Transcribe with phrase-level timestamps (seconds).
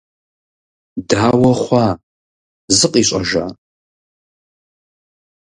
[1.09, 1.87] Дауэ хъуа,
[2.77, 3.45] зыкъищӀэжа?